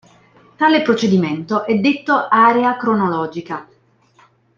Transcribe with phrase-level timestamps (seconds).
[0.55, 3.67] Tale procedimento è detto "area cronologica".